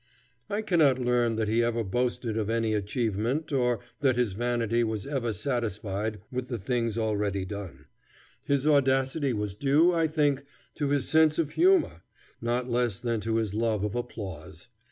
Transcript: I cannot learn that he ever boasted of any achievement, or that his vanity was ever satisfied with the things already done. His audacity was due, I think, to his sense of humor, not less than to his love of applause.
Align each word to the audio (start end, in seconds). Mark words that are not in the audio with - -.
I 0.49 0.63
cannot 0.63 0.97
learn 0.97 1.35
that 1.35 1.47
he 1.47 1.63
ever 1.63 1.83
boasted 1.83 2.35
of 2.35 2.49
any 2.49 2.73
achievement, 2.73 3.53
or 3.53 3.81
that 3.99 4.15
his 4.15 4.33
vanity 4.33 4.83
was 4.83 5.05
ever 5.05 5.31
satisfied 5.31 6.19
with 6.31 6.47
the 6.47 6.57
things 6.57 6.97
already 6.97 7.45
done. 7.45 7.85
His 8.43 8.65
audacity 8.65 9.31
was 9.31 9.53
due, 9.53 9.93
I 9.93 10.07
think, 10.07 10.43
to 10.73 10.89
his 10.89 11.07
sense 11.07 11.37
of 11.37 11.51
humor, 11.51 12.01
not 12.41 12.67
less 12.67 12.99
than 12.99 13.19
to 13.19 13.35
his 13.35 13.53
love 13.53 13.83
of 13.83 13.93
applause. 13.93 14.69